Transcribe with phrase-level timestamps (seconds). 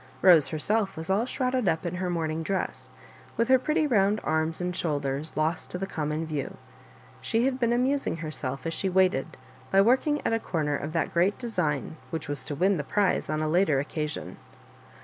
[0.19, 2.89] Bose herself was all shrouded up in her morning dress,
[3.37, 6.57] with her pretty round arms and shoulders lost to the com mon view.
[7.21, 9.37] She had been amusing herself as she waited
[9.69, 13.29] by working at a comer of that great design which was to win the prize
[13.29, 14.37] on a later occasion.